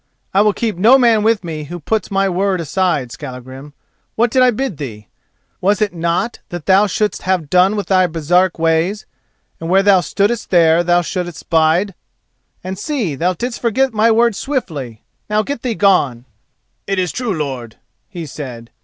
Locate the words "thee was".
4.77-5.79